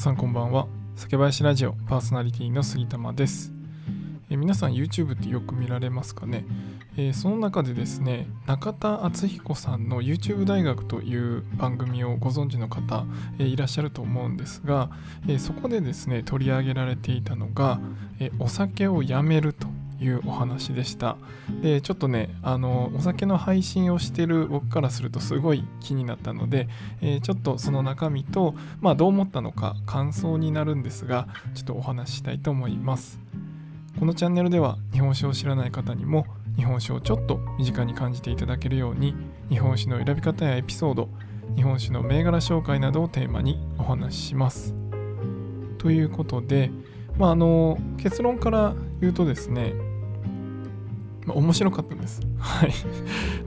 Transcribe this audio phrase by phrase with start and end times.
[0.00, 0.66] さんこんばんは。
[0.96, 3.52] 酒林ラジオパーソナリティの杉玉です。
[4.30, 6.46] え皆さん YouTube ってよく見られますかね、
[6.96, 13.04] えー、その中でですね中田敦彦さんの YouTube 大学という番組をご存知の方、
[13.38, 14.88] えー、いらっしゃると思うんですが、
[15.28, 17.78] えー、そこでですね取り上げられていたのが、
[18.20, 19.68] えお酒をやめると。
[20.00, 21.16] いうお話でした。
[21.62, 26.68] で、ちょっとね、あの、お酒の配信をしてる僕からするとすごい気になったので、
[27.00, 33.20] えー、ちょっとその中身と、まあどう思ったのか感想になるんですが、ちょっとお話ししたいと思います。
[33.98, 36.24] このチャンネルでは日本酒を知らない方にも
[36.56, 39.14] 日本酒をちょっと身近に感じていただけるように
[39.50, 41.08] 日本酒の選び方やエピソード
[41.54, 44.74] 日本酒の銘柄紹介などをテーマにお話しします。
[45.78, 46.70] ということで、
[47.18, 49.74] まあ、あの結論から言うとですね
[51.30, 52.20] まあ、面白かったです。
[52.38, 52.70] はい。
[52.70, 52.72] っ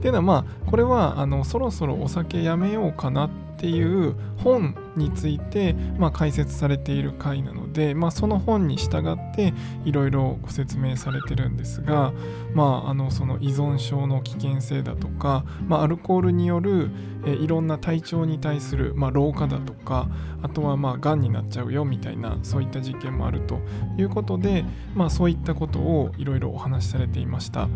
[0.00, 9.52] ていうのはまあこれはあのそろそろお酒やめようかなっていう本について、まあ、解説されている回なので、まあ、その本に従って
[9.84, 12.12] いろいろご説明されてるんですが、
[12.54, 16.90] まあ、あのその依存症の危険性だとか、まあ、アルコールによる
[17.26, 20.08] えいろんな体調に対する、まあ、老化だとか
[20.42, 23.60] あとはまあがんになっちゃうよみたいなそういった実験もあると
[23.98, 27.68] いうことで、まあ、そういったことをいろいろお話しされていました。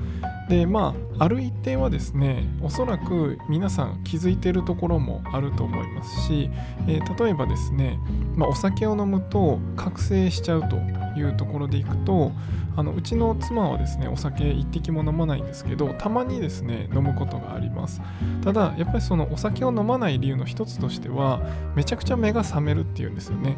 [0.48, 6.50] でまあある一定はですねおそらく皆さん気づいているところもあると思いますし、
[6.86, 7.98] えー、例えばですね、
[8.36, 10.76] まあ、お酒を飲むと覚醒しちゃうと
[11.18, 12.32] いうところでいくと
[12.76, 18.00] あのうちの妻はですねお酒一滴も飲まないんですけどたまにですね飲むことがあります。
[18.44, 21.40] ただやっぱりそのお酒を飲まない理由の一つとしては
[21.74, 23.56] めちゃくちゃ目が覚めるっていうんですよね。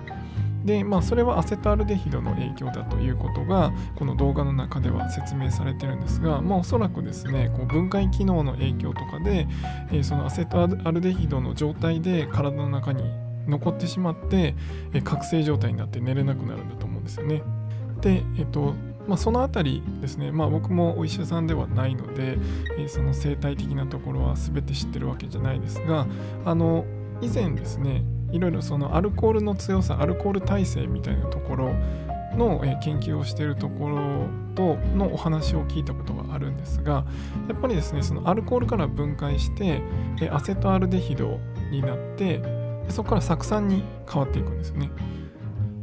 [0.65, 9.47] でまあそれはアセトアルデヒドの影響だということがこの動画の中では説明されてるんですがまあおそらくですねこう分解機能の影響とかで、
[9.91, 14.55] えー、そのアセトアルデヒドの状態で体の中に残ってしまって、
[14.93, 17.43] え、覚醒状態になって寝れなくなるんだと思うんですよね。
[18.00, 18.75] でえっ、と
[19.06, 22.38] まあ、その辺りですね、まあ、僕もお医者さんではないので、
[22.78, 26.06] え、その生態的なところは全て知ってるわけじゃないですが
[26.44, 26.84] あの
[27.21, 31.75] 以前ですねいろいろそのアルコールの強さアルコール耐性みたいなところ
[32.37, 37.05] の、研究をしているところとのお話を聞いたことがあるんですが
[37.49, 39.82] やっぱりですねそのアルコールから分解して、
[40.31, 41.41] アセトアルデヒド
[41.72, 42.59] になって
[42.91, 44.91] でそこから酢酸に変わっていくんですよね。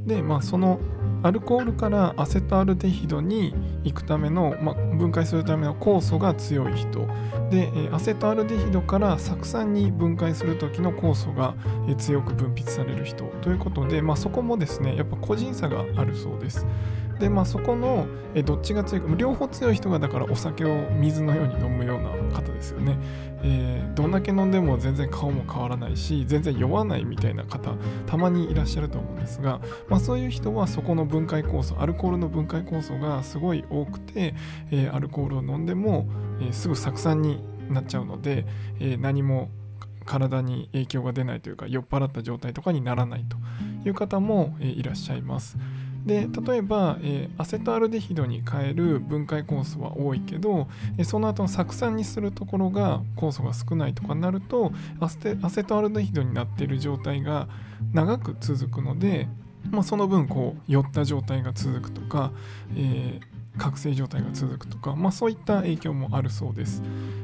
[0.06, 0.80] でまあその
[1.24, 3.54] アルコールからアセトアルデヒドに
[3.84, 7.08] 行くための、まあ、分解するための酵素が強い人
[7.50, 11.56] でアセトアルデヒドから酢酸に分解する時の酵素が
[11.98, 16.66] 強く分泌される人ということで、まあ、そこもですねやっぱ個人差があるそうです。
[17.20, 22.98] でまあそこのえどっちが強いか両方強い人がだからお酒を水のように飲むような方ですよね、
[23.42, 27.72] えー、どんだけ飲んでも全然顔も変わらないし全然酔わないみたいな方
[28.06, 34.36] たまにいらっしゃると思うんですが、まあ、そういう人はそこの分解酵素アルコールの分解酵素がすごい多くて、
[34.72, 36.08] えー、アルコールを飲んでも、
[36.40, 38.46] えー、すぐ酢酸になっちゃうので、
[38.80, 39.50] えー、何も
[40.06, 43.38] 体に影響が出ないというか酔っ払った状態とかにならないと
[43.88, 45.58] いう方も、いらっしゃいます。
[46.08, 57.48] で例えば、えー、アセトアルデヒドに変える分解酵素は多いけど、えー、その後の酢酸にするところが酵素が少ないとかになるとアセアセトアルデヒドになっている状態が
[57.94, 59.28] 長く続くので、
[59.70, 62.32] まあ、その分こう寄った状態が続くとか、
[62.76, 66.82] えー覚醒状態が続くとか、まあ、そういった影響もあるそうです。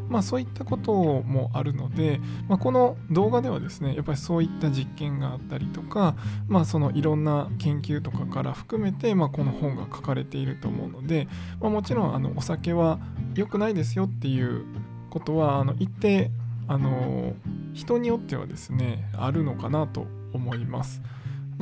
[0.09, 6.15] まあ、そういったこともあるので、まあ、この動画ではですねやっぱりそういった実験があったりとか、
[6.47, 11.27] まあ、そのいろんな研究とかから含めて、まあ、この本が書かれていると思うので、
[11.59, 12.99] まあ、もちろんあのお酒は
[13.35, 14.65] 良くないですよっていう
[15.09, 16.31] ことはあの一定
[16.67, 17.33] あの
[17.73, 21.01] 人によってはですねあるのかなと思います。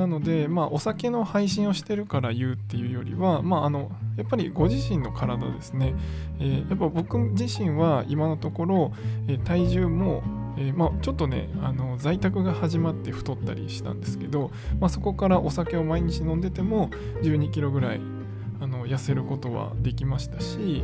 [0.01, 5.93] なので、まあ、お酒の配信をしてるから言うっていうよりは、まあ、あのやっぱりご自身の体ですね、
[6.39, 8.93] えー、やっぱ僕自身は今のところ、
[9.27, 10.23] えー、体重も、
[10.57, 14.49] えー、まあ、ちょっとねあの在宅が始まって太ったりしたんですけど、
[14.79, 16.89] まあ、そこからお酒を毎日飲んでても
[17.21, 18.01] 1 2キロぐらい
[18.59, 20.83] あの痩せることはできましたし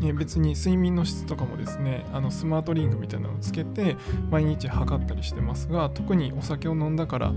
[0.00, 3.96] ね、別に睡眠の質とかもですねあのスマートリングみたいなのをつけて
[4.30, 7.32] 毎日測ったりしてますが特にお酒を飲んだから、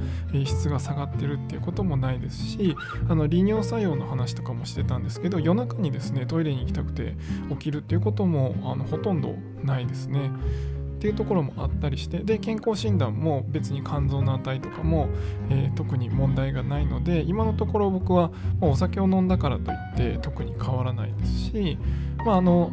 [0.45, 2.75] 質が下がってるっていうこともないですし
[3.07, 7.15] あの利尿作用の話とかもしてたんですけど夜中にですねトイレに行きたくて
[7.49, 10.31] 起きるっていうこともあのほとんどないですね。
[10.99, 15.07] っていうところもあったりしてで健康診断も別に肝臓の値とかも、
[15.49, 21.77] えー、特に問題がないので今のところ僕はもうお酒を飲んだからといって特に変わらないですし
[22.25, 22.71] まああの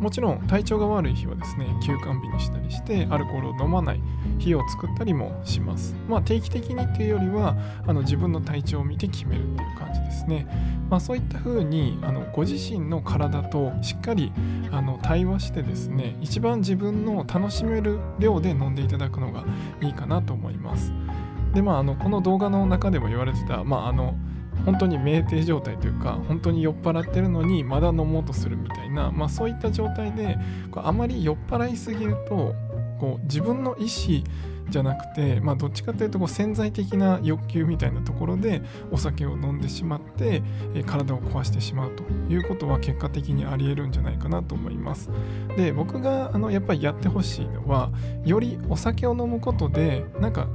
[0.00, 4.02] もちろん体調が悪い日はですね休館日にしたりしてアルコールを飲まない
[4.38, 5.94] 日を作ったりもします。
[6.08, 7.54] まあ定期的にっていうよりは
[7.86, 10.46] あの自分の体調を見て決めるっていう感じですね。
[10.88, 14.32] まあそういった風にあのご自身の体としっかり
[14.72, 19.44] あの対話してですね一番自分の楽しめる量で飲んでいただくのが
[19.82, 20.92] いいかなと思います。
[21.52, 24.14] でまああのこの動画の中でも言われてたまああの
[24.64, 30.38] 本当に酩酊状態というか本当に酔っ払ってるのにまだ飲もうとするみたいな、まあ、そういった状態で
[30.74, 32.54] あまり酔っ払いすぎると
[32.98, 34.24] こう自分の意思
[34.70, 40.42] じゃなくて、まあ、どっちかというとこう潜在的な欲求みたいなところでお酒を飲んでしまって、
[40.86, 45.10] 体を壊してしまうということは結果的にありえるんじゃないかなと思います。
[45.56, 47.90] で僕があのやっぱりやってほしいのは
[48.24, 50.46] よりお酒を飲むことでなんか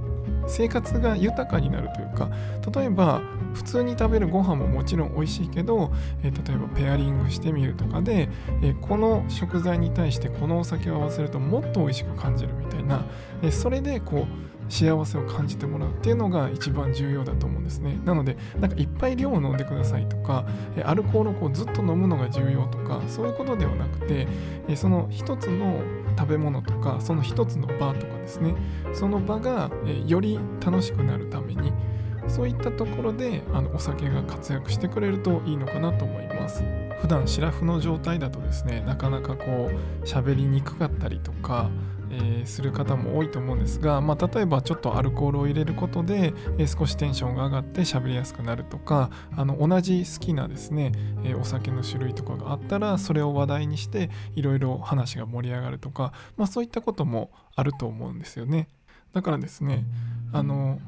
[0.47, 2.29] 生活が豊かになるというか
[2.73, 3.21] 例えば
[3.55, 5.91] 普通に食べるご飯ももちろん美味しいけど、
[6.23, 8.29] えー、例えばペアリングしてみるとかで、
[8.61, 13.05] えー、この食材に対してこのお酒を合わせるともっと美味しく感じるみたいな、
[13.41, 17.99] えー、それでこう幸せを感じてもらうっていうのが一番重要だと思うんですね。
[18.03, 24.27] なので、なんかいっぱい量を飲んでくださいとか、えアルコールをこうずっと飲むのが重要とか、そういうことではなくて、
[24.67, 25.81] えその一つの
[26.17, 28.55] 食べ物とか、その一つの場とかですね、
[28.93, 31.71] その場がえより楽しくなるために、
[32.27, 36.63] そういったところであのお酒が活躍してくれるといいのかなと思います。
[37.01, 41.69] 普段シラフの状態だとですね、なかなかこう喋りにくかったりとか、
[42.10, 50.92] えー、する方も多いと思うんですが、まあ、例えばちょっとアルコールを入れることで、えー、少しテンションが上がって喋りやすくなるとかあの同じ好きなですね、
[51.24, 58.69] えー、お酒の種類とかがあったらそれを話題にしていろいろ話が盛り上がるとか、まあ、そういったこともあると思うんですよね。
[59.13, 59.86] だからですね
[60.33, 60.80] あの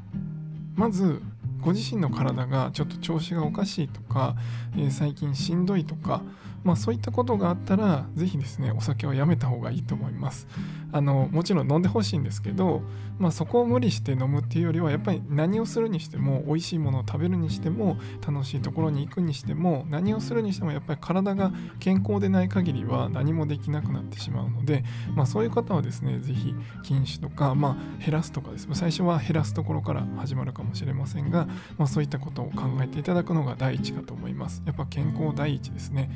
[0.77, 1.21] まず
[1.59, 4.35] ご自身の体がちょっと調子がおかしいとか、
[4.77, 6.21] え最近しんどいとか
[6.63, 10.47] まあ、そういったことがあったら是非ですねお酒はやめた方がいいと思います。
[10.91, 12.81] あのもちろん飲んでほしいんですけど、
[13.19, 28.67] まあ、そこを無理して飲むっていうよりはやっぱり何をするにしても美味しいものを食べるにしても楽しいところに行くにしても何をするにしてもやっぱり体が健康でない限りは何もできなくなってしまうので、まあ、そういう方はですね是非禁酒とか、まあ、減らすとかです。
[28.67, 34.61] ね最初は減らすところから始まるかもしれませんが、まあ、そういったことを考えていただくのが第一かと思います。
[34.65, 36.09] やっぱ健康第一ですね。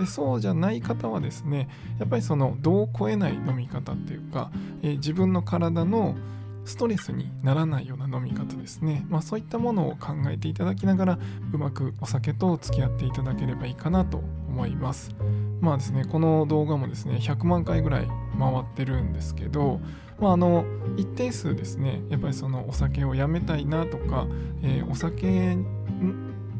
[0.00, 1.68] でそうじゃない方はですね
[1.98, 4.50] やっぱりその度を超えない飲み方っていうか、
[4.82, 6.16] えー、自分の体の
[6.64, 11.18] ストレスにならないような飲み方ですね、まあ、そういったものを考えていただきながら
[11.52, 14.18] うまくお酒と付き合っていただければいいかなと
[14.48, 15.14] 思います。
[15.60, 18.06] まあですねこの動画もですね100万回ぐらい
[18.38, 19.80] 回ってるんですけど
[20.20, 20.66] まあ、あの
[20.96, 24.26] 一定数ですねやっぱりそのお酒をやめたいなとか、
[24.62, 25.56] えー、お酒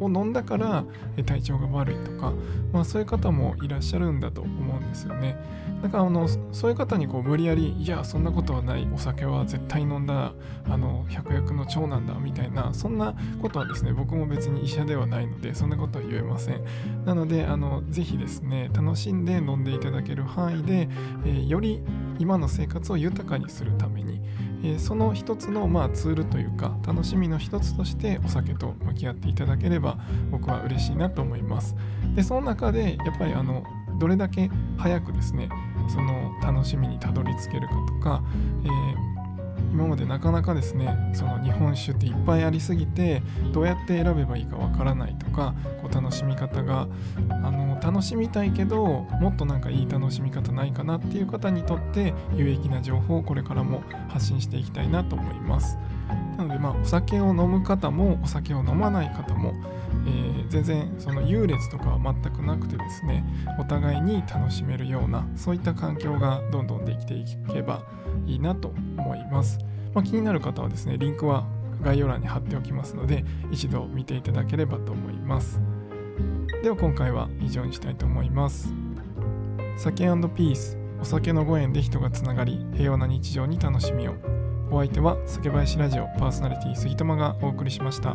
[0.01, 0.85] を飲んだから
[1.27, 2.33] 体調が悪いとか、
[2.73, 5.37] まあ、そういう方もいらっしゃるんだと思うんですよね。
[5.83, 10.33] だからあのそういう方にこう無理やりいやそんなことはないお酒は絶対飲んだ
[10.69, 16.65] あの百薬の長なんだみたいなそんなことはですね僕も別に医者ではないのでそんなことは言えません
[17.07, 20.89] なのであのぜひですね楽しんで飲んでいただける範囲で、
[21.25, 21.81] えー、より
[22.19, 24.21] 今の生活を豊かにするために
[24.63, 29.99] え、その一つのまあツールというか楽しみの一つとしてお酒と向き合っていただければ
[30.31, 31.75] 僕は嬉しいなと思います。
[32.15, 33.65] でその中でやっぱりあの
[33.99, 35.49] どれだけ早くですね
[35.89, 38.23] その楽しみにたどり着けるかとか、
[38.65, 39.10] えー
[39.71, 43.23] 今までなかなかですねその日本酒っていっぱいありすぎて
[43.53, 46.89] どうやって選べばいいかわからないとかこう楽しみ方が
[47.31, 48.85] あの楽しみたいけど
[49.21, 55.79] もっとなんかいい楽しみ方ないかなっていう方にとって有益な情報をこれからも発信していきたいなと思います。
[56.37, 59.55] なのでまあお酒を飲む方もお酒を飲まない方も、
[60.07, 63.25] えー、全然その優劣とかは全くなくてですね
[63.59, 67.83] お互いに楽しめるようなそういった環境がどんどんできていけば
[68.27, 69.59] いいなと思います。
[69.95, 71.47] まあ、気になる方はですね、リンクは
[71.83, 75.61] 概要欄に貼っておきますので、一度見ていただければと思います。
[76.63, 78.73] では今回は以上にしたいと思います。
[79.77, 84.15] 酒ピース、お酒のご縁で人がつながり、平和な日常に楽しみを。
[84.71, 88.15] お相手は酒林ラジオパーソナリティ杉玉がお送りしました。